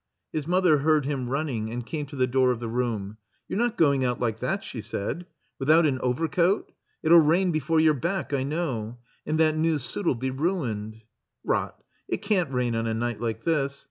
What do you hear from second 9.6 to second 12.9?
suit '11 be ruined." ''Rot! It can't rain on